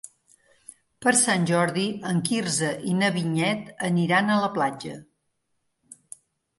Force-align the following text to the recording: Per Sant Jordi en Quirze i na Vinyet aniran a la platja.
Per 1.05 1.13
Sant 1.19 1.45
Jordi 1.51 1.83
en 2.13 2.23
Quirze 2.31 2.71
i 2.89 2.97
na 3.03 3.13
Vinyet 3.21 3.73
aniran 3.93 4.35
a 4.35 4.43
la 4.49 4.53
platja. 4.61 5.01